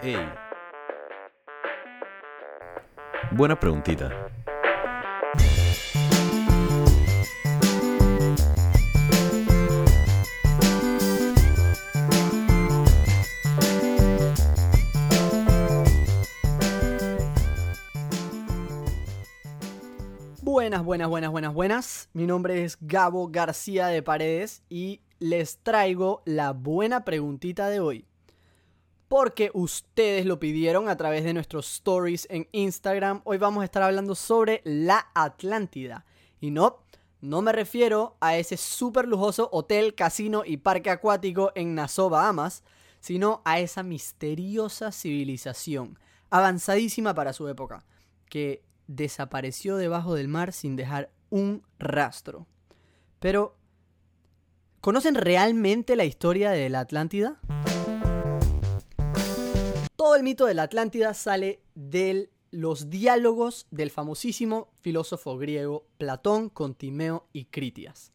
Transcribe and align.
Ey. 0.00 0.16
Buena 3.32 3.58
preguntita. 3.58 4.10
Buenas, 20.42 20.84
buenas, 20.84 21.08
buenas, 21.08 21.30
buenas, 21.30 21.54
buenas. 21.54 22.08
Mi 22.12 22.26
nombre 22.26 22.62
es 22.62 22.78
Gabo 22.80 23.28
García 23.28 23.88
de 23.88 24.02
Paredes 24.02 24.62
y 24.68 25.00
les 25.18 25.58
traigo 25.58 26.22
la 26.24 26.52
buena 26.52 27.04
preguntita 27.04 27.68
de 27.68 27.80
hoy. 27.80 28.06
Porque 29.08 29.50
ustedes 29.54 30.26
lo 30.26 30.38
pidieron 30.38 30.88
a 30.90 30.96
través 30.96 31.24
de 31.24 31.32
nuestros 31.32 31.66
stories 31.72 32.26
en 32.30 32.46
Instagram. 32.52 33.22
Hoy 33.24 33.38
vamos 33.38 33.62
a 33.62 33.64
estar 33.64 33.82
hablando 33.82 34.14
sobre 34.14 34.60
la 34.64 35.08
Atlántida. 35.14 36.04
Y 36.40 36.50
no, 36.50 36.84
no 37.22 37.40
me 37.40 37.52
refiero 37.52 38.18
a 38.20 38.36
ese 38.36 38.58
súper 38.58 39.08
lujoso 39.08 39.48
hotel, 39.50 39.94
casino 39.94 40.42
y 40.44 40.58
parque 40.58 40.90
acuático 40.90 41.52
en 41.54 41.74
Nassau, 41.74 42.10
Bahamas, 42.10 42.62
sino 43.00 43.40
a 43.46 43.60
esa 43.60 43.82
misteriosa 43.82 44.92
civilización, 44.92 45.98
avanzadísima 46.28 47.14
para 47.14 47.32
su 47.32 47.48
época, 47.48 47.86
que 48.28 48.62
desapareció 48.88 49.76
debajo 49.76 50.14
del 50.14 50.28
mar 50.28 50.52
sin 50.52 50.76
dejar 50.76 51.10
un 51.30 51.62
rastro. 51.78 52.46
Pero, 53.20 53.56
¿conocen 54.82 55.14
realmente 55.14 55.96
la 55.96 56.04
historia 56.04 56.50
de 56.50 56.68
la 56.68 56.80
Atlántida? 56.80 57.40
El 60.18 60.24
mito 60.24 60.46
de 60.46 60.54
la 60.54 60.64
Atlántida 60.64 61.14
sale 61.14 61.62
de 61.76 62.28
los 62.50 62.90
diálogos 62.90 63.68
del 63.70 63.92
famosísimo 63.92 64.68
filósofo 64.80 65.38
griego 65.38 65.86
Platón 65.96 66.48
con 66.48 66.74
Timeo 66.74 67.28
y 67.32 67.44
Critias. 67.44 68.10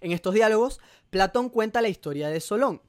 En 0.00 0.12
estos 0.12 0.32
diálogos, 0.32 0.80
Platón 1.10 1.50
cuenta 1.50 1.82
la 1.82 1.90
historia 1.90 2.30
de 2.30 2.40
Solón, 2.40 2.80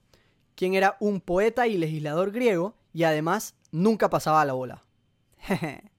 quien 0.56 0.76
era 0.76 0.96
un 1.02 1.20
poeta 1.20 1.68
y 1.68 1.78
legislador 1.78 2.32
griego 2.32 2.78
y 2.94 3.04
además 3.04 3.56
nunca 3.74 4.10
pasaba 4.10 4.46
la 4.46 4.54
bola. 4.54 4.86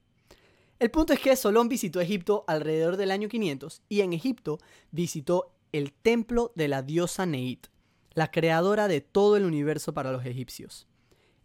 El 0.79 0.89
punto 0.89 1.13
es 1.13 1.19
que 1.19 1.35
Solón 1.35 1.69
visitó 1.69 2.01
Egipto 2.01 2.45
alrededor 2.47 2.97
del 2.97 3.11
año 3.11 3.29
500 3.29 3.83
y 3.89 4.01
en 4.01 4.11
Egipto 4.11 4.57
visitó 4.89 5.53
el 5.71 5.93
templo 5.93 6.51
de 6.55 6.67
la 6.67 6.81
diosa 6.81 7.27
Neit, 7.27 7.67
la 8.15 8.31
creadora 8.31 8.87
de 8.87 9.01
todo 9.01 9.37
el 9.37 9.45
universo 9.45 9.93
para 9.93 10.11
los 10.11 10.25
egipcios. 10.25 10.87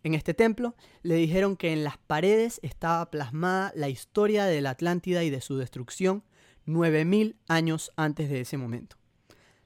En 0.02 0.14
este 0.14 0.32
templo 0.32 0.74
le 1.02 1.16
dijeron 1.16 1.56
que 1.56 1.72
en 1.72 1.84
las 1.84 1.98
paredes 1.98 2.58
estaba 2.62 3.10
plasmada 3.10 3.72
la 3.74 3.90
historia 3.90 4.46
de 4.46 4.62
la 4.62 4.70
Atlántida 4.70 5.24
y 5.24 5.30
de 5.30 5.42
su 5.42 5.58
destrucción 5.58 6.24
9000 6.64 7.36
años 7.48 7.92
antes 7.96 8.30
de 8.30 8.40
ese 8.40 8.56
momento. 8.56 8.96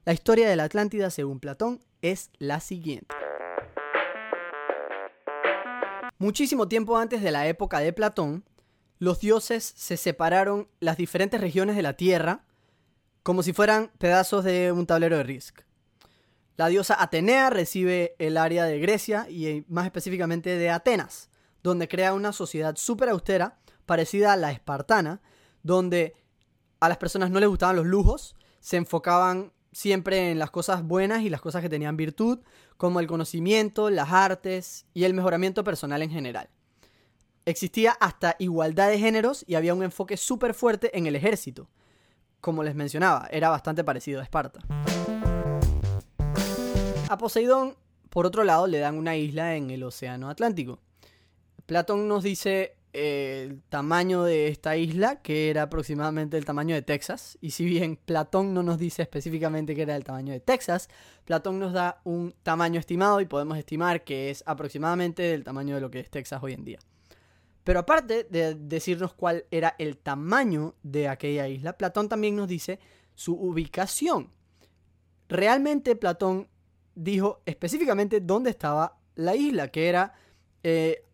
La 0.05 0.13
historia 0.13 0.49
de 0.49 0.57
la 0.57 0.65
Atlántida, 0.65 1.11
según 1.11 1.39
Platón, 1.39 1.81
es 2.03 2.31
la 2.39 2.59
siguiente. 2.61 3.15
Muchísimo 6.19 6.69
tiempo 6.69 6.97
antes 6.97 7.23
de 7.23 7.31
la 7.31 7.47
época 7.47 7.79
de 7.79 7.93
Platón, 7.93 8.45
los 8.99 9.21
dioses 9.21 9.73
se 9.77 9.97
separaron 9.97 10.69
las 10.81 10.97
diferentes 10.97 11.41
regiones 11.41 11.77
de 11.77 11.83
la 11.83 11.95
Tierra 11.95 12.45
como 13.23 13.43
si 13.43 13.53
fueran 13.53 13.91
pedazos 13.99 14.45
de 14.45 14.73
un 14.73 14.87
tablero 14.87 15.17
de 15.17 15.23
Risk. 15.23 15.63
La 16.57 16.69
diosa 16.69 17.01
Atenea 17.03 17.51
recibe 17.51 18.15
el 18.19 18.37
área 18.37 18.65
de 18.65 18.79
Grecia 18.79 19.27
y 19.29 19.65
más 19.69 19.87
específicamente 19.87 20.57
de 20.57 20.71
Atenas, 20.71 21.29
donde 21.63 21.89
crea 21.89 22.15
una 22.15 22.33
sociedad 22.33 22.77
súper 22.77 23.09
austera, 23.09 23.59
parecida 23.87 24.33
a 24.33 24.37
la 24.37 24.53
espartana, 24.53 25.21
donde 25.63 26.15
a 26.79 26.89
las 26.89 26.99
personas 26.99 27.31
no 27.31 27.41
les 27.41 27.49
gustaban 27.49 27.77
los 27.77 27.87
lujos, 27.87 28.37
se 28.61 28.77
enfocaban 28.77 29.53
siempre 29.73 30.31
en 30.31 30.39
las 30.39 30.53
cosas 30.53 30.85
buenas 30.85 31.23
y 31.23 31.31
las 31.31 31.41
cosas 31.41 31.61
que 31.61 31.69
tenían 31.69 31.97
virtud, 31.97 32.39
como 32.77 33.01
el 33.01 33.09
conocimiento, 33.09 33.91
las 33.91 34.13
artes 34.13 34.87
y 34.95 35.05
el 35.05 35.15
mejoramiento 35.15 35.65
personal 35.65 36.03
en 36.03 36.11
general. 36.11 36.49
Existía 37.47 37.93
hasta 38.01 38.37
igualdad 38.39 38.89
de 38.89 38.99
géneros 38.99 39.45
y 39.49 39.57
había 39.57 39.75
un 39.75 39.83
enfoque 39.83 40.17
súper 40.17 40.55
fuerte 40.55 40.97
en 40.97 41.07
el 41.07 41.17
ejército. 41.17 41.69
Como 42.41 42.63
les 42.63 42.75
mencionaba, 42.75 43.27
era 43.31 43.49
bastante 43.49 43.83
parecido 43.83 44.21
a 44.21 44.23
Esparta. 44.23 44.61
A 47.09 47.19
Poseidón, 47.19 47.77
por 48.09 48.25
otro 48.27 48.45
lado, 48.45 48.67
le 48.67 48.79
dan 48.79 48.97
una 48.97 49.17
isla 49.17 49.57
en 49.57 49.71
el 49.71 49.83
Océano 49.83 50.31
Atlántico. 50.31 50.81
Platón 51.67 52.09
nos 52.09 52.23
dice 52.23 52.77
eh, 52.93 53.49
el 53.51 53.63
tamaño 53.63 54.25
de 54.25 54.49
esta 54.49 54.77
isla, 54.77 55.21
que 55.21 55.51
era 55.51 55.63
aproximadamente 55.63 56.39
el 56.39 56.45
tamaño 56.45 56.75
de 56.75 56.83
Texas. 56.83 57.37
Y 57.41 57.51
si 57.51 57.65
bien 57.65 57.97
Platón 57.97 58.55
no 58.55 58.63
nos 58.63 58.79
dice 58.79 59.03
específicamente 59.03 59.75
que 59.75 59.83
era 59.83 59.97
el 59.97 60.05
tamaño 60.05 60.33
de 60.33 60.41
Texas, 60.41 60.89
Platón 61.25 61.59
nos 61.59 61.73
da 61.73 62.01
un 62.05 62.35
tamaño 62.43 62.81
estimado 62.81 63.21
y 63.21 63.27
podemos 63.27 63.59
estimar 63.59 64.05
que 64.05 64.31
es 64.31 64.43
aproximadamente 64.47 65.23
del 65.23 65.45
tamaño 65.45 65.75
de 65.75 65.81
lo 65.83 65.91
que 65.91 66.01
es 66.01 66.11
Texas 66.11 66.43
hoy 66.43 66.55
en 66.55 66.65
día. 66.65 66.79
Pero 67.65 67.81
aparte 67.81 68.25
de 68.25 68.55
decirnos 68.55 69.15
cuál 69.15 69.45
era 69.51 69.75
el 69.79 69.99
tamaño 69.99 70.75
de 70.83 71.09
aquella 71.09 71.49
isla, 71.49 71.77
Platón 71.77 72.09
también 72.09 72.37
nos 72.37 72.49
dice 72.49 72.79
su 73.15 73.35
ubicación. 73.35 74.31
Realmente 75.29 75.97
Platón 75.97 76.49
dijo 76.95 77.41
específicamente 77.47 78.21
dónde 78.21 78.51
estaba 78.51 78.99
la 79.15 79.35
isla, 79.37 79.69
que 79.69 79.89
era 79.89 80.15
eh, 80.63 81.05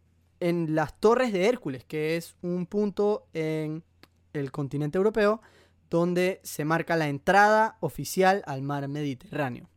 en 0.40 0.74
las 0.74 0.98
Torres 0.98 1.32
de 1.32 1.46
Hércules, 1.46 1.84
que 1.84 2.16
es 2.16 2.36
un 2.42 2.66
punto 2.66 3.26
en 3.32 3.84
el 4.32 4.50
continente 4.50 4.98
europeo 4.98 5.40
donde 5.90 6.40
se 6.44 6.64
marca 6.64 6.96
la 6.96 7.08
entrada 7.08 7.76
oficial 7.80 8.42
al 8.46 8.62
mar 8.62 8.86
Mediterráneo. 8.88 9.68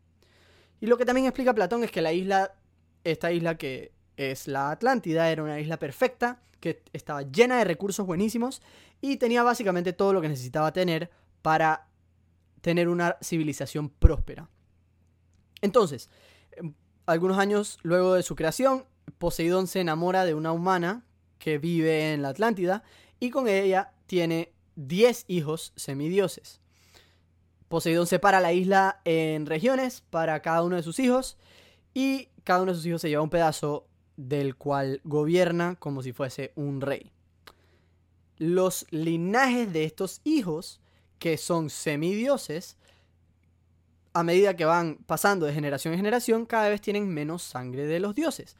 Y 0.79 0.85
lo 0.85 0.97
que 0.97 1.05
también 1.05 1.25
explica 1.25 1.55
Platón 1.55 1.83
es 1.83 1.91
que 1.91 2.01
la 2.01 2.13
isla, 2.13 2.53
esta 3.03 3.31
isla 3.31 3.57
que 3.57 3.91
es 4.15 4.47
la 4.47 4.69
Atlántida, 4.69 5.31
era 5.31 5.43
una 5.43 5.59
isla 5.59 5.79
perfecta, 5.79 6.39
que 6.59 6.83
estaba 6.93 7.23
llena 7.23 7.57
de 7.57 7.65
recursos 7.65 8.05
buenísimos 8.05 8.61
y 9.01 9.17
tenía 9.17 9.43
básicamente 9.43 9.91
todo 9.91 10.13
lo 10.13 10.21
que 10.21 10.29
necesitaba 10.29 10.71
tener 10.71 11.09
para 11.41 11.87
tener 12.61 12.87
una 12.87 13.17
civilización 13.21 13.89
próspera. 13.89 14.47
Entonces, 15.63 16.09
em, 16.51 16.74
algunos 17.06 17.40
años 17.40 17.79
luego 17.81 18.13
de 18.13 18.22
su 18.22 18.35
creación, 18.35 18.85
Poseidón 19.18 19.68
se 19.68 19.79
enamora 19.79 20.25
de 20.25 20.34
una 20.34 20.51
humana 20.51 21.06
que 21.40 21.57
vive 21.57 22.13
en 22.13 22.22
la 22.22 22.29
Atlántida 22.29 22.84
y 23.19 23.29
con 23.29 23.47
ella 23.47 23.94
tiene 24.06 24.51
10 24.75 25.24
hijos 25.29 25.72
semidioses. 25.78 26.59
Poseidón 27.69 28.07
separa 28.07 28.41
la 28.41 28.51
isla 28.51 29.01
en 29.06 29.46
regiones 29.46 30.03
para 30.09 30.41
cada 30.41 30.63
uno 30.63 30.75
de 30.75 30.84
sus 30.84 31.00
hijos 31.00 31.38
y 31.94 32.28
cada 32.44 32.62
uno 32.62 32.74
de 32.74 32.78
sus 32.78 32.85
hijos 32.85 33.01
se 33.01 33.09
lleva 33.09 33.24
un 33.24 33.30
pedazo 33.30 33.88
del 34.18 34.57
cual 34.57 35.00
gobierna 35.06 35.78
como 35.80 36.03
si 36.03 36.12
fuese 36.12 36.51
un 36.56 36.81
rey. 36.81 37.12
Los 38.38 38.85
linajes 38.90 39.72
de 39.72 39.85
estos 39.85 40.19
hijos, 40.25 40.81
que 41.19 41.38
son 41.38 41.69
semidioses, 41.69 42.78
a 44.13 44.24
medida 44.24 44.56
que 44.56 44.66
van 44.66 44.97
pasando 45.06 45.46
de 45.46 45.53
generación 45.53 45.94
en 45.94 46.00
generación, 46.00 46.46
cada 46.46 46.69
vez 46.69 46.81
tienen 46.81 47.09
menos 47.12 47.41
sangre 47.41 47.85
de 47.85 48.00
los 48.00 48.13
dioses. 48.16 48.56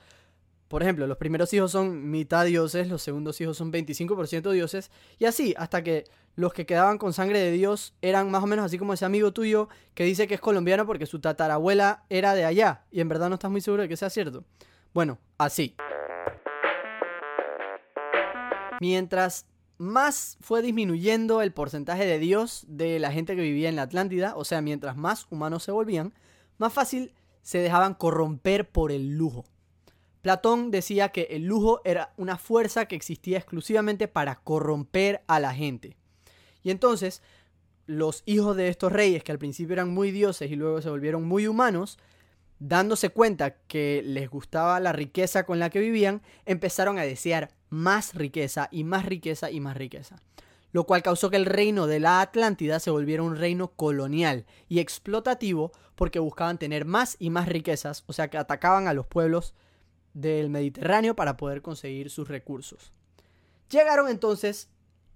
Por 0.68 0.82
ejemplo, 0.82 1.06
los 1.06 1.18
primeros 1.18 1.54
hijos 1.54 1.72
son 1.72 2.10
mitad 2.10 2.46
dioses, 2.46 2.88
los 2.88 3.04
segundos 3.04 3.40
hijos 3.40 3.58
son 3.58 3.72
25% 3.72 4.52
dioses, 4.52 4.90
y 5.20 5.26
así, 5.26 5.54
hasta 5.58 5.84
que 5.84 6.06
los 6.36 6.52
que 6.52 6.66
quedaban 6.66 6.98
con 6.98 7.14
sangre 7.14 7.38
de 7.38 7.52
Dios 7.52 7.94
eran 8.02 8.32
más 8.32 8.44
o 8.44 8.48
menos 8.48 8.66
así 8.66 8.80
como 8.80 8.94
ese 8.94 9.06
amigo 9.06 9.32
tuyo 9.32 9.70
que 9.94 10.04
dice 10.04 10.28
que 10.28 10.34
es 10.34 10.42
colombiano 10.42 10.88
porque 10.88 11.06
su 11.06 11.20
tatarabuela 11.20 12.06
era 12.10 12.34
de 12.34 12.46
allá, 12.46 12.86
y 12.90 13.02
en 13.02 13.08
verdad 13.10 13.30
no 13.30 13.36
estás 13.36 13.52
muy 13.52 13.62
seguro 13.62 13.84
de 13.84 13.90
que 13.90 13.98
sea 13.98 14.10
cierto. 14.10 14.44
Bueno, 14.94 15.20
así. 15.38 15.76
Mientras 18.80 19.46
más 19.84 20.38
fue 20.42 20.62
disminuyendo 20.62 21.42
el 21.42 21.52
porcentaje 21.52 22.06
de 22.06 22.20
Dios 22.20 22.66
de 22.68 23.00
la 23.00 23.12
gente 23.12 23.36
que 23.36 23.42
vivía 23.42 23.70
en 23.70 23.76
la 23.76 23.84
Atlántida, 23.84 24.36
o 24.36 24.46
sea, 24.46 24.62
mientras 24.62 24.98
más 24.98 25.28
humanos 25.30 25.64
se 25.64 25.72
volvían, 25.72 26.14
más 26.58 26.74
fácil 26.74 27.14
se 27.42 27.60
dejaban 27.60 27.94
corromper 27.94 28.70
por 28.70 28.92
el 28.92 29.18
lujo. 29.18 29.46
Platón 30.22 30.72
decía 30.72 31.10
que 31.10 31.28
el 31.32 31.44
lujo 31.44 31.82
era 31.84 32.14
una 32.16 32.38
fuerza 32.38 32.86
que 32.86 32.96
existía 32.96 33.38
exclusivamente 33.38 34.08
para 34.08 34.36
corromper 34.36 35.22
a 35.28 35.40
la 35.42 35.54
gente. 35.54 35.98
Y 36.64 36.72
entonces, 36.72 37.22
los 37.86 38.24
hijos 38.26 38.56
de 38.56 38.70
estos 38.70 38.94
reyes, 38.94 39.24
que 39.24 39.34
al 39.34 39.40
principio 39.40 39.74
eran 39.74 39.94
muy 39.94 40.12
dioses 40.12 40.50
y 40.50 40.56
luego 40.56 40.82
se 40.82 40.90
volvieron 40.90 41.28
muy 41.28 41.46
humanos, 41.46 42.00
dándose 42.60 43.10
cuenta 43.10 43.58
que 43.68 44.02
les 44.06 44.30
gustaba 44.30 44.80
la 44.80 44.94
riqueza 44.94 45.46
con 45.46 45.60
la 45.60 45.70
que 45.70 45.80
vivían, 45.80 46.22
empezaron 46.46 46.98
a 46.98 47.04
desear 47.04 47.52
más 47.74 48.14
riqueza 48.14 48.70
y 48.72 48.84
más 48.84 49.06
riqueza 49.06 49.52
y 49.52 49.60
más 49.60 49.76
riqueza. 49.76 50.22
Lo 50.72 50.86
cual 50.86 51.04
causó 51.04 51.30
que 51.30 51.38
el 51.38 51.46
reino 51.46 51.88
de 51.88 52.00
la 52.00 52.22
Atlántida 52.22 52.80
se 52.80 52.92
volviera 52.92 53.24
un 53.24 53.36
reino 53.36 53.70
colonial 53.70 54.46
y 54.70 54.80
explotativo 54.80 55.72
porque 55.96 56.20
buscaban 56.20 56.58
tener 56.58 56.86
más 56.86 57.16
y 57.20 57.30
más 57.30 57.48
riquezas, 57.48 58.04
o 58.08 58.14
sea 58.14 58.30
que 58.30 58.38
atacaban 58.38 58.88
a 58.88 58.94
los 58.94 59.06
pueblos 59.06 59.54
del 60.14 60.50
Mediterráneo 60.50 61.16
para 61.16 61.38
poder 61.38 61.62
conseguir 61.62 62.10
sus 62.10 62.28
recursos. 62.28 62.92
Llegaron 63.70 64.08
entonces 64.08 64.70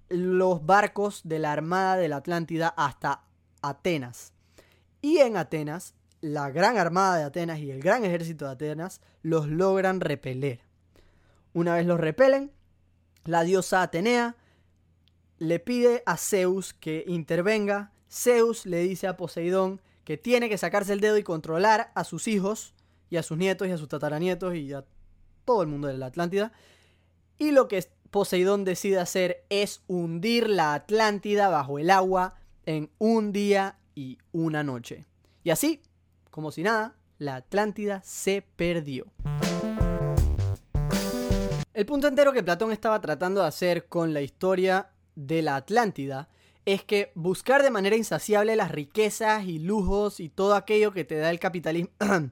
los 0.10 0.66
barcos 0.66 1.22
de 1.24 1.40
la 1.40 1.52
Armada 1.52 1.98
de 1.98 2.08
la 2.08 2.18
Atlántida 2.18 2.70
hasta 2.70 3.24
Atenas. 3.62 4.34
Y 5.02 5.20
en 5.20 5.38
Atenas, 5.38 5.94
la 6.22 6.50
gran 6.50 6.78
Armada 6.78 7.18
de 7.18 7.24
Atenas 7.24 7.60
y 7.60 7.72
el 7.72 7.82
gran 7.82 8.04
ejército 8.04 8.46
de 8.46 8.52
Atenas 8.52 9.02
los 9.22 9.48
logran 9.48 10.02
repeler. 10.02 10.67
Una 11.58 11.74
vez 11.74 11.88
los 11.88 12.00
repelen, 12.00 12.52
la 13.26 13.42
diosa 13.42 13.82
Atenea 13.82 14.36
le 15.40 15.58
pide 15.58 16.04
a 16.06 16.16
Zeus 16.16 16.76
que 16.76 17.04
intervenga. 17.08 17.94
Zeus 18.08 18.68
le 18.68 18.82
dice 18.82 19.08
a 19.08 19.18
Poseidón 19.18 19.82
que 20.04 20.18
tiene 20.18 20.50
que 20.50 20.60
sacarse 20.60 20.94
el 20.94 21.00
dedo 21.00 21.18
y 21.18 21.24
controlar 21.24 21.92
a 21.96 22.04
sus 22.04 22.28
hijos 22.28 22.76
y 23.10 23.18
a 23.18 23.24
sus 23.24 23.40
nietos 23.40 23.68
y 23.68 23.72
a 23.72 23.78
sus 23.80 23.90
tataranietos 23.90 24.54
y 24.54 24.72
a 24.72 24.86
todo 25.46 25.64
el 25.64 25.68
mundo 25.68 25.88
de 25.88 25.98
la 25.98 26.06
Atlántida. 26.06 26.52
Y 27.40 27.50
lo 27.50 27.68
que 27.68 27.84
Poseidón 28.12 28.64
decide 28.64 29.00
hacer 29.00 29.44
es 29.50 29.82
hundir 29.88 30.52
la 30.52 30.76
Atlántida 30.76 31.50
bajo 31.50 31.80
el 31.80 31.90
agua 31.90 32.36
en 32.68 32.92
un 33.00 33.32
día 33.32 33.80
y 33.96 34.20
una 34.32 34.64
noche. 34.64 35.08
Y 35.44 35.50
así, 35.50 35.82
como 36.30 36.52
si 36.52 36.62
nada, 36.62 36.98
la 37.18 37.38
Atlántida 37.38 38.04
se 38.04 38.44
perdió. 38.44 39.08
El 41.78 41.86
punto 41.86 42.08
entero 42.08 42.34
que 42.34 42.42
Platón 42.42 42.72
estaba 42.72 43.00
tratando 43.02 43.42
de 43.42 43.48
hacer 43.50 43.86
con 43.86 44.12
la 44.12 44.22
historia 44.22 44.90
de 45.14 45.44
la 45.44 45.58
Atlántida 45.58 46.28
es 46.66 46.84
que 46.84 47.12
buscar 47.14 47.62
de 47.62 47.70
manera 47.70 47.96
insaciable 47.96 48.56
las 48.56 48.72
riquezas 48.72 49.46
y 49.46 49.60
lujos 49.60 50.20
y 50.20 50.28
todo 50.28 50.56
aquello 50.56 50.92
que 50.92 51.04
te 51.04 51.18
da 51.18 51.30
el 51.30 51.40
capitalismo, 51.40 51.92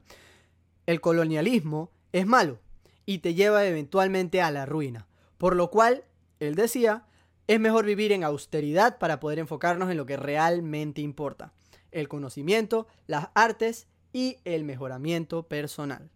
el 0.86 1.00
colonialismo, 1.00 1.92
es 2.10 2.26
malo 2.26 2.58
y 3.04 3.18
te 3.18 3.34
lleva 3.34 3.64
eventualmente 3.64 4.42
a 4.42 4.50
la 4.50 4.66
ruina. 4.66 5.06
Por 5.38 5.54
lo 5.54 5.70
cual, 5.70 6.02
él 6.40 6.56
decía, 6.56 7.06
es 7.46 7.60
mejor 7.60 7.84
vivir 7.84 8.10
en 8.10 8.24
austeridad 8.24 8.98
para 8.98 9.20
poder 9.20 9.38
enfocarnos 9.38 9.92
en 9.92 9.96
lo 9.96 10.06
que 10.06 10.16
realmente 10.16 11.02
importa, 11.02 11.52
el 11.92 12.08
conocimiento, 12.08 12.88
las 13.06 13.28
artes 13.34 13.86
y 14.12 14.38
el 14.44 14.64
mejoramiento 14.64 15.44
personal. 15.44 16.10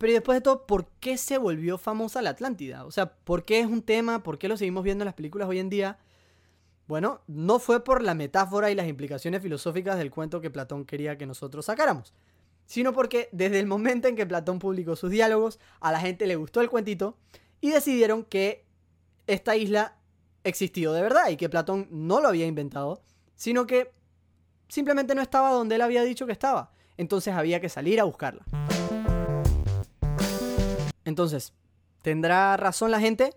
Pero 0.00 0.12
después 0.12 0.36
de 0.36 0.42
todo, 0.42 0.66
¿por 0.66 0.86
qué 1.00 1.16
se 1.16 1.38
volvió 1.38 1.78
famosa 1.78 2.22
la 2.22 2.30
Atlántida? 2.30 2.84
O 2.84 2.90
sea, 2.90 3.14
¿por 3.14 3.44
qué 3.44 3.60
es 3.60 3.66
un 3.66 3.82
tema? 3.82 4.22
¿Por 4.22 4.38
qué 4.38 4.48
lo 4.48 4.56
seguimos 4.56 4.84
viendo 4.84 5.02
en 5.02 5.06
las 5.06 5.14
películas 5.14 5.48
hoy 5.48 5.58
en 5.58 5.70
día? 5.70 5.98
Bueno, 6.86 7.20
no 7.26 7.58
fue 7.58 7.84
por 7.84 8.02
la 8.02 8.14
metáfora 8.14 8.70
y 8.70 8.74
las 8.74 8.88
implicaciones 8.88 9.42
filosóficas 9.42 9.96
del 9.96 10.10
cuento 10.10 10.40
que 10.40 10.50
Platón 10.50 10.84
quería 10.84 11.16
que 11.16 11.26
nosotros 11.26 11.66
sacáramos 11.66 12.12
sino 12.66 12.92
porque 12.92 13.28
desde 13.32 13.60
el 13.60 13.66
momento 13.66 14.08
en 14.08 14.16
que 14.16 14.26
Platón 14.26 14.58
publicó 14.58 14.96
sus 14.96 15.10
diálogos, 15.10 15.58
a 15.80 15.92
la 15.92 16.00
gente 16.00 16.26
le 16.26 16.36
gustó 16.36 16.60
el 16.60 16.70
cuentito 16.70 17.16
y 17.60 17.70
decidieron 17.70 18.24
que 18.24 18.64
esta 19.26 19.56
isla 19.56 19.96
existió 20.44 20.92
de 20.92 21.02
verdad 21.02 21.28
y 21.28 21.36
que 21.36 21.48
Platón 21.48 21.86
no 21.90 22.20
lo 22.20 22.28
había 22.28 22.46
inventado, 22.46 23.02
sino 23.34 23.66
que 23.66 23.92
simplemente 24.68 25.14
no 25.14 25.22
estaba 25.22 25.50
donde 25.50 25.74
él 25.74 25.82
había 25.82 26.02
dicho 26.02 26.26
que 26.26 26.32
estaba. 26.32 26.72
Entonces 26.96 27.34
había 27.34 27.60
que 27.60 27.68
salir 27.68 28.00
a 28.00 28.04
buscarla. 28.04 28.44
Entonces, 31.04 31.52
¿tendrá 32.02 32.56
razón 32.56 32.90
la 32.90 33.00
gente? 33.00 33.34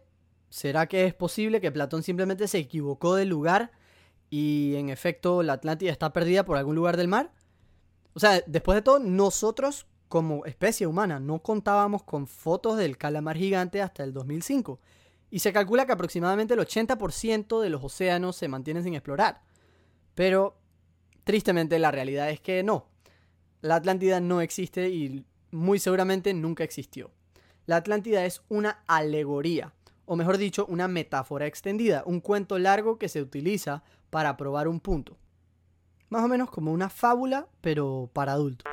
¿Será 0.49 0.87
que 0.87 1.05
es 1.05 1.13
posible 1.13 1.61
que 1.61 1.71
Platón 1.71 2.03
simplemente 2.03 2.47
se 2.47 2.59
equivocó 2.59 3.15
del 3.15 3.29
lugar 3.29 3.71
y 4.29 4.75
en 4.75 4.89
efecto 4.89 5.43
la 5.43 5.53
Atlántida 5.53 5.91
está 5.91 6.13
perdida 6.13 6.45
por 6.45 6.57
algún 6.57 6.75
lugar 6.75 6.97
del 6.97 7.07
mar? 7.07 7.33
O 8.13 8.19
sea, 8.19 8.41
después 8.47 8.75
de 8.75 8.81
todo, 8.81 8.99
nosotros 8.99 9.87
como 10.07 10.45
especie 10.45 10.87
humana 10.87 11.19
no 11.19 11.39
contábamos 11.39 12.03
con 12.03 12.27
fotos 12.27 12.77
del 12.77 12.97
calamar 12.97 13.37
gigante 13.37 13.81
hasta 13.81 14.03
el 14.03 14.13
2005. 14.13 14.79
Y 15.29 15.39
se 15.39 15.51
calcula 15.51 15.85
que 15.85 15.91
aproximadamente 15.91 16.53
el 16.53 16.59
80% 16.61 17.59
de 17.59 17.69
los 17.69 17.83
océanos 17.83 18.35
se 18.37 18.47
mantienen 18.47 18.83
sin 18.83 18.93
explorar. 18.93 19.41
Pero, 20.13 20.57
tristemente, 21.23 21.77
la 21.79 21.91
realidad 21.91 22.29
es 22.29 22.39
que 22.39 22.63
no. 22.63 22.87
La 23.61 23.75
Atlántida 23.75 24.21
no 24.21 24.39
existe 24.39 24.89
y 24.89 25.25
muy 25.51 25.79
seguramente 25.79 26.33
nunca 26.33 26.63
existió. 26.63 27.11
La 27.65 27.77
Atlántida 27.77 28.25
es 28.25 28.43
una 28.47 28.83
alegoría, 28.85 29.73
o 30.05 30.15
mejor 30.15 30.37
dicho, 30.37 30.67
una 30.67 30.87
metáfora 30.87 31.47
extendida, 31.47 32.03
un 32.05 32.19
cuento 32.19 32.59
largo 32.59 32.99
que 32.99 33.09
se 33.09 33.23
utiliza 33.23 33.83
para 34.11 34.37
probar 34.37 34.67
un 34.67 34.79
punto. 34.79 35.17
Más 36.09 36.23
o 36.23 36.27
menos 36.27 36.51
como 36.51 36.71
una 36.71 36.89
fábula, 36.89 37.47
pero 37.61 38.11
para 38.13 38.33
adultos. 38.33 38.71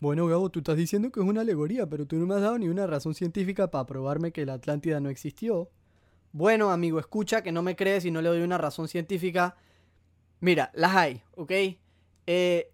Bueno, 0.00 0.26
Gabo, 0.26 0.48
tú 0.48 0.60
estás 0.60 0.78
diciendo 0.78 1.12
que 1.12 1.20
es 1.20 1.26
una 1.26 1.42
alegoría, 1.42 1.86
pero 1.86 2.06
tú 2.06 2.16
no 2.16 2.24
me 2.24 2.34
has 2.34 2.40
dado 2.40 2.58
ni 2.58 2.68
una 2.68 2.86
razón 2.86 3.14
científica 3.14 3.70
para 3.70 3.84
probarme 3.84 4.32
que 4.32 4.46
la 4.46 4.54
Atlántida 4.54 5.00
no 5.00 5.10
existió. 5.10 5.68
Bueno, 6.32 6.70
amigo, 6.70 6.98
escucha 6.98 7.42
que 7.42 7.52
no 7.52 7.60
me 7.60 7.76
crees 7.76 8.06
y 8.06 8.10
no 8.10 8.22
le 8.22 8.30
doy 8.30 8.40
una 8.40 8.56
razón 8.56 8.88
científica. 8.88 9.56
Mira, 10.40 10.70
las 10.72 10.96
hay, 10.96 11.22
¿ok? 11.36 11.52
Eh, 12.26 12.72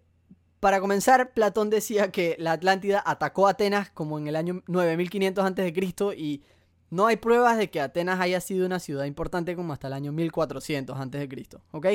para 0.61 0.81
comenzar, 0.81 1.32
Platón 1.32 1.70
decía 1.70 2.11
que 2.11 2.37
la 2.38 2.53
Atlántida 2.53 3.03
atacó 3.05 3.47
a 3.47 3.50
Atenas 3.50 3.91
como 3.91 4.19
en 4.19 4.26
el 4.26 4.37
año 4.37 4.62
9500 4.67 5.44
a.C. 5.44 5.73
y 6.17 6.43
no 6.88 7.06
hay 7.06 7.17
pruebas 7.17 7.58
de 7.58 7.69
que 7.69 7.81
Atenas 7.81 8.20
haya 8.20 8.41
sido 8.41 8.64
una 8.64 8.79
ciudad 8.79 9.05
importante 9.05 9.56
como 9.56 9.73
hasta 9.73 9.88
el 9.88 9.93
año 9.93 10.12
1400 10.12 10.97
a.C., 10.99 11.49
¿ok? 11.73 11.87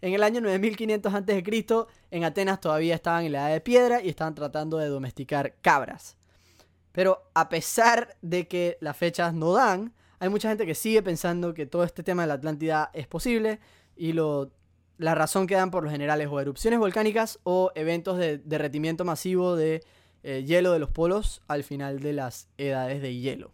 En 0.00 0.12
el 0.12 0.22
año 0.22 0.40
9500 0.40 1.14
a.C., 1.14 1.86
en 2.10 2.24
Atenas 2.24 2.60
todavía 2.60 2.94
estaban 2.94 3.24
en 3.24 3.32
la 3.32 3.46
edad 3.46 3.54
de 3.54 3.60
piedra 3.60 4.02
y 4.02 4.08
estaban 4.08 4.34
tratando 4.34 4.76
de 4.78 4.88
domesticar 4.88 5.54
cabras. 5.62 6.16
Pero 6.92 7.30
a 7.34 7.48
pesar 7.48 8.16
de 8.20 8.48
que 8.48 8.76
las 8.80 8.96
fechas 8.96 9.32
no 9.32 9.52
dan, 9.52 9.94
hay 10.18 10.28
mucha 10.28 10.48
gente 10.48 10.66
que 10.66 10.74
sigue 10.74 11.02
pensando 11.02 11.54
que 11.54 11.66
todo 11.66 11.84
este 11.84 12.02
tema 12.02 12.22
de 12.22 12.28
la 12.28 12.34
Atlántida 12.34 12.90
es 12.92 13.06
posible 13.06 13.60
y 13.96 14.12
lo, 14.12 14.50
la 15.00 15.14
razón 15.14 15.46
que 15.46 15.54
dan 15.54 15.70
por 15.70 15.82
lo 15.82 15.90
general 15.90 16.20
es 16.20 16.28
o 16.28 16.40
erupciones 16.40 16.78
volcánicas 16.78 17.40
o 17.42 17.72
eventos 17.74 18.18
de 18.18 18.36
derretimiento 18.38 19.04
masivo 19.04 19.56
de 19.56 19.82
eh, 20.22 20.44
hielo 20.46 20.72
de 20.72 20.78
los 20.78 20.90
polos 20.90 21.40
al 21.48 21.64
final 21.64 22.00
de 22.00 22.12
las 22.12 22.48
edades 22.58 23.00
de 23.00 23.16
hielo. 23.16 23.52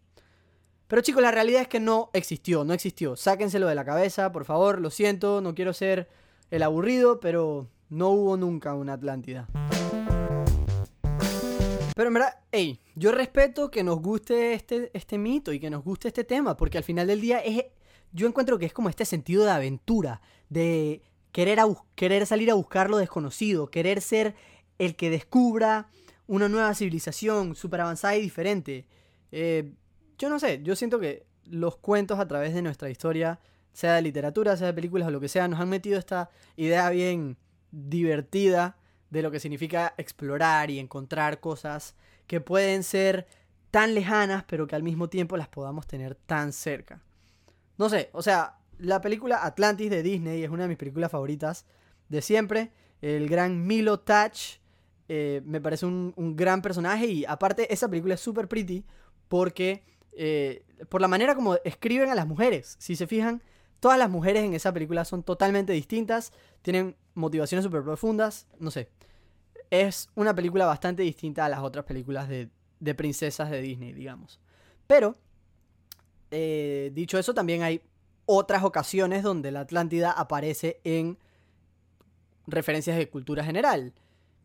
Pero 0.89 1.03
chicos, 1.03 1.23
la 1.23 1.31
realidad 1.31 1.63
es 1.63 1.69
que 1.69 1.79
no 1.79 2.11
existió, 2.15 2.65
no 2.65 2.75
existió. 2.75 3.15
Sáquenselo 3.15 3.69
de 3.69 3.77
la 3.77 3.85
cabeza, 3.85 4.33
por 4.33 4.45
favor, 4.45 4.81
lo 4.81 4.91
siento, 4.91 5.41
no 5.41 5.55
quiero 5.55 5.73
ser 5.73 6.09
el 6.51 6.65
aburrido, 6.65 7.21
pero 7.21 7.69
no 7.91 8.11
hubo 8.11 8.37
nunca 8.37 8.75
una 8.75 8.95
Atlántida. 8.95 9.47
Pero 11.95 12.09
en 12.09 12.15
verdad, 12.15 12.41
hey, 12.51 12.81
yo 12.97 13.13
respeto 13.13 13.71
que 13.71 13.85
nos 13.85 14.01
guste 14.01 14.53
este, 14.53 14.91
este 14.95 15.17
mito 15.17 15.53
y 15.53 15.61
que 15.61 15.71
nos 15.71 15.85
guste 15.85 16.09
este 16.09 16.25
tema, 16.25 16.57
porque 16.57 16.79
al 16.79 16.85
final 16.85 17.07
del 17.07 17.21
día 17.21 17.39
es, 17.39 17.67
yo 18.13 18.27
encuentro 18.27 18.59
que 18.59 18.67
es 18.67 18.73
como 18.73 18.89
este 18.89 19.05
sentido 19.05 19.45
de 19.45 19.53
aventura, 19.53 20.21
de 20.49 21.03
querer, 21.37 21.59
querer 21.97 22.25
salir 22.25 22.51
a 22.51 22.55
buscar 22.55 22.89
lo 22.89 22.97
desconocido, 22.97 23.71
querer 23.71 24.01
ser 24.01 24.35
el 24.79 24.97
que 24.97 25.11
descubra 25.11 25.91
una 26.27 26.49
nueva 26.49 26.75
civilización 26.75 27.55
súper 27.55 27.83
avanzada 27.83 28.17
y 28.17 28.23
diferente. 28.23 28.87
Eh, 29.33 29.71
yo 30.17 30.31
no 30.31 30.39
sé, 30.41 30.63
yo 30.63 30.75
siento 30.75 30.99
que 30.99 31.27
los 31.45 31.77
cuentos 31.77 32.19
a 32.21 32.27
través 32.27 32.55
de 32.55 32.63
nuestra 32.63 32.89
historia, 32.89 33.39
sea 33.75 33.97
de 33.97 34.01
literatura, 34.01 34.57
sea 34.57 34.69
de 34.69 34.73
películas 34.73 35.09
o 35.09 35.11
lo 35.11 35.21
que 35.21 35.29
sea, 35.29 35.47
nos 35.47 35.61
han 35.61 35.69
metido 35.69 35.99
esta 35.99 36.31
idea 36.57 36.89
bien 36.89 37.37
divertida 37.71 38.79
de 39.11 39.21
lo 39.21 39.31
que 39.31 39.39
significa 39.39 39.93
explorar 39.99 40.71
y 40.71 40.79
encontrar 40.79 41.41
cosas 41.41 41.97
que 42.27 42.41
pueden 42.41 42.83
ser 42.83 43.27
tan 43.71 43.95
lejanas, 43.95 44.45
pero 44.45 44.67
que 44.67 44.75
al 44.75 44.83
mismo 44.83 45.11
tiempo 45.11 45.37
las 45.37 45.49
podamos 45.49 45.87
tener 45.87 46.15
tan 46.15 46.55
cerca. 46.55 47.03
No 47.77 47.91
sé, 47.91 48.09
o 48.15 48.23
sea, 48.23 48.57
la 48.79 49.01
película 49.01 49.45
Atlantis 49.45 49.91
de 49.91 50.03
Disney 50.03 50.43
es 50.43 50.51
una 50.51 50.65
de 50.65 50.69
mis 50.69 50.79
películas 50.79 51.11
favoritas 51.11 51.67
de 52.09 52.23
siempre. 52.23 52.73
El 53.01 53.29
gran 53.29 53.67
Milo 53.67 54.01
Touch 54.01 54.59
eh, 55.09 55.43
me 55.45 55.61
parece 55.61 55.87
un, 55.87 56.15
gran 56.37 56.63
personaje 56.63 57.07
y 57.07 57.25
aparte 57.25 57.73
esa 57.73 57.89
película 57.89 58.15
es 58.15 58.21
súper 58.21 58.49
pretty 58.49 58.85
porque 59.29 59.85
eh, 60.13 60.65
por 60.89 61.01
la 61.01 61.09
manera 61.09 61.35
como 61.35 61.57
escriben 61.65 62.11
a 62.11 62.15
las 62.15 62.27
mujeres. 62.27 62.77
Si 62.79 62.97
se 62.97 63.07
fijan, 63.07 63.43
todas 63.81 63.99
las 63.99 64.11
mujeres 64.11 64.45
en 64.45 64.55
esa 64.55 64.73
película 64.73 65.05
son 65.05 65.23
totalmente 65.23 65.73
distintas, 65.73 66.33
tienen 66.63 66.97
motivaciones 67.15 67.65
súper 67.65 67.83
profundas, 67.83 68.47
no 68.59 68.71
sé. 68.71 68.89
Es 69.71 70.09
una 70.15 70.35
película 70.35 70.67
bastante 70.67 71.03
distinta 71.03 71.45
a 71.45 71.49
las 71.49 71.61
otras 71.61 71.85
películas 71.85 72.29
de, 72.29 72.49
princesas 72.95 73.51
de 73.51 73.61
Disney, 73.61 73.93
digamos. 73.93 74.41
Pero, 74.87 75.17
eh, 76.31 76.93
dicho 76.95 77.19
eso, 77.19 77.35
también 77.35 77.63
hay 77.63 77.83
otras 78.27 78.65
ocasiones 78.65 79.23
donde 79.23 79.51
la 79.51 79.61
Atlántida 79.61 80.11
aparece 80.11 80.81
en 80.85 81.19
referencias 82.47 82.97
de 82.97 83.09
cultura 83.09 83.45
general. 83.45 83.95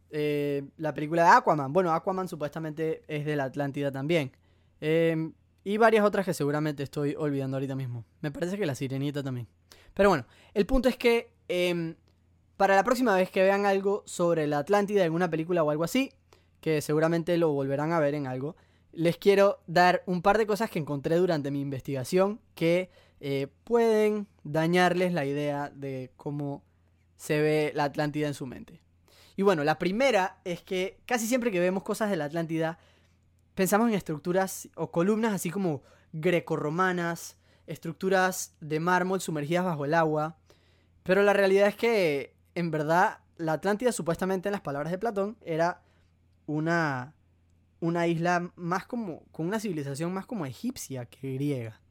Eh, 0.09 0.63
la 0.77 0.93
película 0.93 1.23
de 1.23 1.29
Aquaman. 1.29 1.73
Bueno, 1.73 1.91
Aquaman 1.91 2.27
supuestamente 2.27 3.03
es 3.07 3.25
de 3.25 3.35
la 3.35 3.45
Atlántida 3.45 3.91
también. 3.91 4.31
Eh, 4.79 5.31
y 5.63 5.77
varias 5.77 6.05
otras 6.05 6.25
que 6.25 6.33
seguramente 6.33 6.83
estoy 6.83 7.15
olvidando 7.17 7.57
ahorita 7.57 7.75
mismo. 7.75 8.05
Me 8.21 8.31
parece 8.31 8.57
que 8.57 8.65
la 8.65 8.75
sirenita 8.75 9.21
también. 9.23 9.47
Pero 9.93 10.09
bueno, 10.09 10.25
el 10.53 10.65
punto 10.65 10.89
es 10.89 10.97
que 10.97 11.33
em, 11.47 11.95
para 12.57 12.75
la 12.75 12.83
próxima 12.83 13.15
vez 13.15 13.29
que 13.29 13.43
vean 13.43 13.65
algo 13.65 14.03
sobre 14.05 14.47
la 14.47 14.59
Atlántida 14.59 15.05
en 15.05 15.13
una 15.13 15.29
película 15.29 15.63
o 15.63 15.69
algo 15.69 15.83
así, 15.83 16.11
que 16.61 16.81
seguramente 16.81 17.37
lo 17.37 17.51
volverán 17.51 17.91
a 17.91 17.99
ver 17.99 18.15
en 18.15 18.27
algo, 18.27 18.55
les 18.91 19.17
quiero 19.17 19.59
dar 19.67 20.03
un 20.05 20.21
par 20.21 20.37
de 20.37 20.45
cosas 20.45 20.69
que 20.69 20.79
encontré 20.79 21.15
durante 21.15 21.51
mi 21.51 21.61
investigación 21.61 22.39
que 22.55 22.89
eh, 23.23 23.47
pueden 23.63 24.27
dañarles 24.43 25.13
la 25.13 25.25
idea 25.25 25.69
de 25.69 26.11
cómo 26.17 26.63
se 27.17 27.39
ve 27.39 27.71
la 27.75 27.83
Atlántida 27.83 28.27
en 28.27 28.33
su 28.33 28.47
mente. 28.47 28.81
Y 29.37 29.43
bueno, 29.43 29.63
la 29.63 29.77
primera 29.77 30.39
es 30.43 30.63
que 30.63 30.99
casi 31.05 31.27
siempre 31.27 31.51
que 31.51 31.59
vemos 31.59 31.83
cosas 31.83 32.09
de 32.09 32.17
la 32.17 32.25
Atlántida, 32.25 32.79
pensamos 33.53 33.89
en 33.89 33.93
estructuras 33.93 34.69
o 34.75 34.89
columnas 34.89 35.33
así 35.33 35.51
como 35.51 35.83
grecorromanas, 36.13 37.37
estructuras 37.67 38.55
de 38.59 38.79
mármol 38.79 39.21
sumergidas 39.21 39.65
bajo 39.65 39.85
el 39.85 39.93
agua, 39.93 40.37
pero 41.03 41.21
la 41.21 41.33
realidad 41.33 41.67
es 41.67 41.75
que 41.75 42.35
en 42.55 42.71
verdad 42.71 43.19
la 43.37 43.53
Atlántida 43.53 43.91
supuestamente 43.91 44.49
en 44.49 44.53
las 44.53 44.61
palabras 44.61 44.91
de 44.91 44.97
Platón 44.97 45.37
era 45.41 45.83
una, 46.47 47.13
una 47.81 48.07
isla 48.07 48.51
más 48.55 48.87
como, 48.87 49.21
con 49.31 49.45
una 49.45 49.59
civilización 49.59 50.11
más 50.11 50.25
como 50.25 50.47
egipcia 50.47 51.05
que 51.05 51.35
griega. 51.35 51.81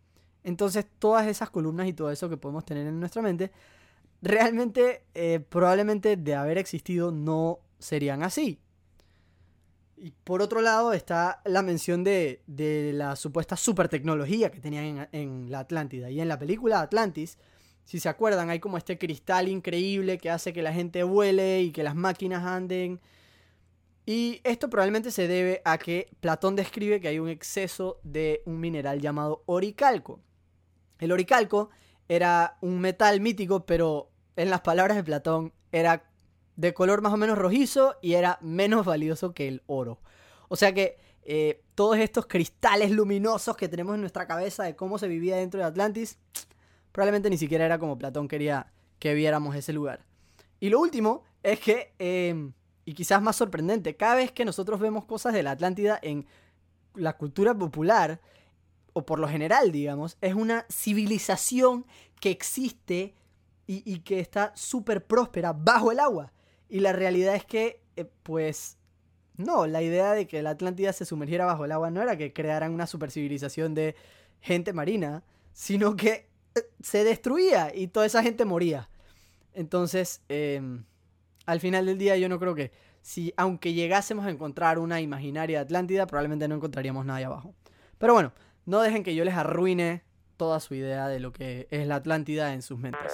Entonces 0.45 0.87
todas 0.99 1.27
esas 1.27 1.51
columnas 1.51 1.87
y 1.87 1.93
todo 1.93 2.11
eso 2.11 2.29
que 2.29 2.37
podemos 2.37 2.65
tener 2.65 2.87
en 2.87 2.99
nuestra 2.99 3.23
mente, 3.23 3.51
realmente 4.23 5.05
eh, 5.15 5.41
probablemente 5.41 6.17
de 6.17 6.35
haber 6.35 6.59
existido 6.59 7.13
no 7.13 7.61
serían 7.79 8.23
así. 8.23 8.61
Y 9.97 10.13
por 10.25 10.41
otro 10.41 10.63
lado 10.63 10.95
está 10.95 11.43
la 11.45 11.61
mención 11.61 12.05
de, 12.05 12.41
la 12.95 13.17
supuesta 13.17 13.57
super 13.57 13.89
tecnología 13.89 14.51
que 14.51 14.59
tenían 14.59 14.85
en, 14.85 15.09
en, 15.13 15.51
la 15.51 15.61
Atlántida. 15.61 16.11
Y 16.11 16.23
en 16.23 16.29
la 16.29 16.39
película 16.39 16.81
Atlantis, 16.81 17.37
si 17.85 18.01
se 18.01 18.09
acuerdan, 18.09 18.49
hay 18.49 18.61
como 18.61 18.79
este 18.79 18.97
cristal 18.97 19.49
increíble 19.49 20.17
que 20.17 20.31
hace 20.31 20.55
que 20.55 20.63
la 20.63 20.73
gente 20.73 21.03
vuele 21.03 21.61
y 21.61 21.71
que 21.71 21.83
las 21.83 21.95
máquinas 21.95 22.47
anden. 22.47 22.99
Y 24.07 24.41
esto 24.43 24.71
probablemente 24.71 25.11
se 25.11 25.29
debe 25.29 25.61
a 25.65 25.77
que 25.77 26.09
Platón 26.21 26.57
describe 26.57 27.01
que 27.01 27.09
hay 27.09 27.19
un 27.19 27.29
exceso 27.29 28.01
de 28.03 28.43
un 28.47 28.59
mineral 28.59 29.01
llamado 29.01 29.43
oricalco. 29.45 30.21
El 31.01 31.13
oricalco 31.13 31.71
era 32.09 32.57
un 32.61 32.81
metal 32.81 33.21
mítico, 33.21 33.67
pero 33.67 34.11
en 34.37 34.51
las 34.51 34.61
palabras 34.61 34.97
de 34.97 35.05
Platón 35.05 35.53
era 35.73 36.05
de 36.57 36.75
color 36.75 37.01
más 37.01 37.13
o 37.13 37.17
menos 37.17 37.39
rojizo 37.39 37.97
y 38.03 38.15
era 38.15 38.39
menos 38.43 38.85
valioso 38.85 39.33
que 39.33 39.49
el 39.49 39.63
oro. 39.67 39.99
O 40.49 40.57
sea 40.57 40.75
que 40.75 40.99
eh, 41.23 41.63
todos 41.75 41.97
estos 41.99 42.27
cristales 42.27 42.91
luminosos 42.91 43.57
que 43.57 43.69
tenemos 43.69 43.95
en 43.95 44.01
nuestra 44.01 44.27
cabeza 44.27 44.65
de 44.65 44.77
cómo 44.77 44.99
se 44.99 45.09
vivía 45.09 45.37
dentro 45.37 45.61
de 45.61 45.67
Atlantis, 45.67 46.19
probablemente 46.93 47.31
ni 47.31 47.39
siquiera 47.39 47.65
era 47.65 47.79
como 47.79 47.99
Platón 47.99 48.29
quería 48.29 48.73
que 48.99 49.15
viéramos 49.15 49.55
ese 49.57 49.73
lugar. 49.73 50.05
Y 50.59 50.69
lo 50.69 50.81
último 50.81 51.25
es 51.43 51.61
que, 51.61 51.95
eh, 51.99 52.51
y 52.85 52.95
quizás 52.95 53.23
más 53.23 53.37
sorprendente, 53.37 53.97
cada 53.97 54.17
vez 54.17 54.33
que 54.33 54.45
nosotros 54.45 54.81
vemos 54.81 55.05
cosas 55.05 55.33
de 55.33 55.43
la 55.43 55.53
Atlántida 55.53 55.99
en 56.03 56.27
la 56.95 57.17
cultura 57.17 57.55
popular, 57.55 58.21
o 58.93 59.07
por 59.07 59.19
lo 59.19 59.29
general, 59.29 59.73
digamos, 59.73 60.17
es 60.21 60.35
una 60.35 60.67
civilización 60.71 61.87
que 62.21 62.31
existe 62.31 63.15
y, 63.67 64.01
que 64.01 64.19
está 64.19 64.53
súper 64.57 65.07
próspera 65.07 65.53
bajo 65.53 65.93
el 65.93 66.01
agua. 66.01 66.33
Y 66.69 66.81
la 66.81 66.93
realidad 66.93 67.37
es 67.37 67.45
que, 67.45 67.81
eh, 67.95 68.05
pues, 68.25 68.79
no, 69.37 69.69
la 69.69 69.81
idea 69.81 70.13
de 70.13 70.27
que 70.27 70.43
la 70.43 70.51
Atlántida 70.51 70.93
se 70.93 71.05
sumergiera 71.05 71.45
bajo 71.45 71.65
el 71.65 71.73
agua 71.73 71.91
no 71.91 72.03
era 72.03 72.17
que 72.17 72.33
crearan 72.33 72.73
una 72.73 72.89
supercivilización 72.89 73.75
de 73.75 73.95
gente 74.41 74.73
marina, 74.73 75.23
sino 75.53 75.95
que 75.95 76.29
eh, 76.57 76.63
se 76.83 77.05
destruía 77.05 77.73
y 77.73 77.87
toda 77.87 78.07
esa 78.07 78.25
gente 78.25 78.45
moría. 78.45 78.91
Entonces, 79.53 80.23
eh, 80.29 80.61
al 81.47 81.61
final 81.61 81.87
del 81.87 81.99
día 81.99 82.17
yo 82.17 82.29
no 82.29 82.41
creo 82.41 82.57
que 82.57 82.73
si, 83.03 83.33
aunque 83.37 83.73
llegásemos 83.73 84.27
a 84.27 84.31
encontrar 84.31 84.79
una 84.79 85.01
imaginaria 85.01 85.61
Atlántida, 85.61 86.07
probablemente 86.07 86.49
no 86.49 86.57
encontraríamos 86.57 87.07
nada 87.07 87.25
abajo. 87.27 87.55
Pero 87.99 88.15
bueno, 88.15 88.33
no 88.71 88.81
dejen 88.81 89.03
que 89.03 89.17
yo 89.17 89.25
les 89.25 89.35
arruine 89.35 90.05
toda 90.37 90.61
su 90.61 90.77
idea 90.77 91.09
de 91.09 91.19
lo 91.19 91.33
que 91.33 91.67
es 91.73 91.89
la 91.89 91.97
Atlántida 91.97 92.55
en 92.55 92.63
sus 92.63 92.79
mentes. 92.79 93.13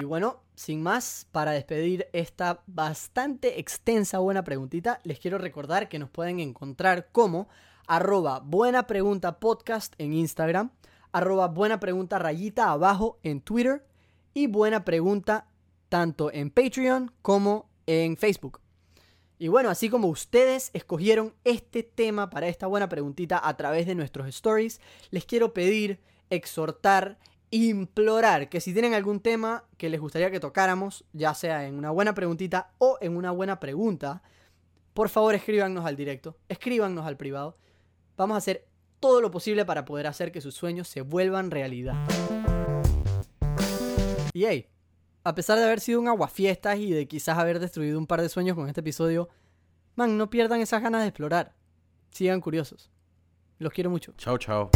Y 0.00 0.04
bueno, 0.04 0.44
sin 0.54 0.80
más, 0.80 1.26
para 1.32 1.50
despedir 1.50 2.06
esta 2.12 2.62
bastante 2.68 3.58
extensa 3.58 4.20
buena 4.20 4.44
preguntita, 4.44 5.00
les 5.02 5.18
quiero 5.18 5.38
recordar 5.38 5.88
que 5.88 5.98
nos 5.98 6.08
pueden 6.08 6.38
encontrar 6.38 7.08
como 7.10 7.48
arroba 7.88 8.38
buena 8.38 8.86
pregunta 8.86 9.40
podcast 9.40 9.94
en 9.98 10.12
Instagram, 10.12 10.70
arroba 11.10 11.48
buena 11.48 11.80
pregunta 11.80 12.20
rayita 12.20 12.70
abajo 12.70 13.18
en 13.24 13.40
Twitter 13.40 13.84
y 14.34 14.46
buena 14.46 14.84
pregunta 14.84 15.48
tanto 15.88 16.32
en 16.32 16.50
Patreon 16.50 17.10
como 17.22 17.68
en 17.86 18.16
Facebook. 18.16 18.60
Y 19.38 19.48
bueno, 19.48 19.70
así 19.70 19.88
como 19.88 20.08
ustedes 20.08 20.70
escogieron 20.72 21.34
este 21.44 21.82
tema 21.84 22.28
para 22.28 22.48
esta 22.48 22.66
buena 22.66 22.88
preguntita 22.88 23.40
a 23.42 23.56
través 23.56 23.86
de 23.86 23.94
nuestros 23.94 24.26
stories, 24.28 24.80
les 25.10 25.24
quiero 25.24 25.54
pedir, 25.54 26.00
exhortar 26.28 27.18
implorar 27.50 28.48
que 28.48 28.60
si 28.60 28.72
tienen 28.72 28.94
algún 28.94 29.20
tema 29.20 29.64
que 29.76 29.88
les 29.88 30.00
gustaría 30.00 30.30
que 30.30 30.40
tocáramos, 30.40 31.04
ya 31.12 31.34
sea 31.34 31.66
en 31.66 31.76
una 31.76 31.90
buena 31.90 32.14
preguntita 32.14 32.72
o 32.78 32.98
en 33.00 33.16
una 33.16 33.30
buena 33.30 33.58
pregunta, 33.58 34.22
por 34.92 35.08
favor 35.08 35.34
escríbanos 35.34 35.86
al 35.86 35.96
directo, 35.96 36.36
escríbanos 36.48 37.06
al 37.06 37.16
privado. 37.16 37.56
Vamos 38.16 38.34
a 38.34 38.38
hacer 38.38 38.66
todo 39.00 39.20
lo 39.20 39.30
posible 39.30 39.64
para 39.64 39.84
poder 39.84 40.08
hacer 40.08 40.32
que 40.32 40.40
sus 40.40 40.54
sueños 40.54 40.88
se 40.88 41.02
vuelvan 41.02 41.50
realidad. 41.50 41.94
Y 44.32 44.44
hey, 44.44 44.68
a 45.28 45.34
pesar 45.34 45.58
de 45.58 45.64
haber 45.64 45.80
sido 45.80 46.00
un 46.00 46.08
aguafiestas 46.08 46.78
y 46.78 46.90
de 46.90 47.06
quizás 47.06 47.36
haber 47.36 47.60
destruido 47.60 47.98
un 47.98 48.06
par 48.06 48.22
de 48.22 48.30
sueños 48.30 48.56
con 48.56 48.66
este 48.66 48.80
episodio, 48.80 49.28
man, 49.94 50.16
no 50.16 50.30
pierdan 50.30 50.60
esas 50.60 50.82
ganas 50.82 51.02
de 51.02 51.08
explorar. 51.08 51.54
Sigan 52.10 52.40
curiosos. 52.40 52.90
Los 53.58 53.74
quiero 53.74 53.90
mucho. 53.90 54.14
Chao, 54.16 54.38
chao. 54.38 54.70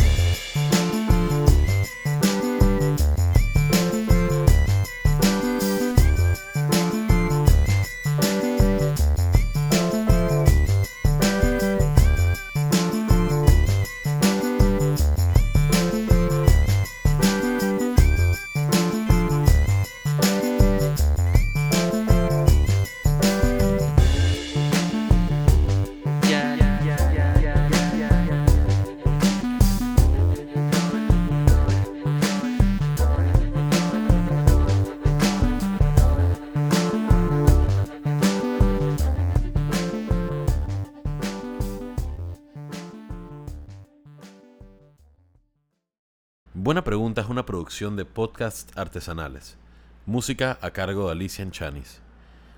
Buena 46.72 46.84
Pregunta 46.84 47.20
es 47.20 47.28
una 47.28 47.44
producción 47.44 47.96
de 47.96 48.06
podcast 48.06 48.78
artesanales. 48.78 49.58
Música 50.06 50.58
a 50.62 50.70
cargo 50.70 51.04
de 51.04 51.12
Alicia 51.12 51.46
Chanis. 51.50 52.00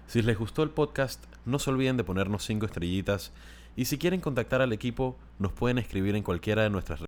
Si 0.06 0.22
les 0.22 0.38
gustó 0.38 0.62
el 0.62 0.70
podcast, 0.70 1.24
no 1.44 1.58
se 1.58 1.70
olviden 1.70 1.96
de 1.96 2.04
ponernos 2.04 2.44
5 2.44 2.64
estrellitas 2.64 3.32
y 3.74 3.86
si 3.86 3.98
quieren 3.98 4.20
contactar 4.20 4.62
al 4.62 4.72
equipo, 4.72 5.18
nos 5.40 5.50
pueden 5.50 5.78
escribir 5.78 6.14
en 6.14 6.22
cualquiera 6.22 6.62
de 6.62 6.70
nuestras 6.70 7.00
redes. 7.00 7.02